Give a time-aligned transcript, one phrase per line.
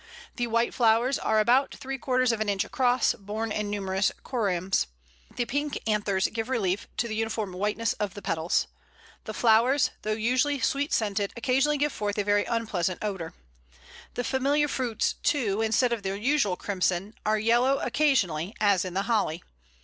[0.37, 4.87] The white flowers are about three quarters of an inch across, borne in numerous corymbs.
[5.35, 8.65] The pink anthers give relief to the uniform whiteness of the petals.
[9.25, 13.35] The flowers, though usually sweet scented, occasionally give forth a very unpleasant odour.
[14.15, 19.03] The familiar fruits, too, instead of their usual crimson, are yellow occasionally, as in the
[19.03, 19.43] Holly.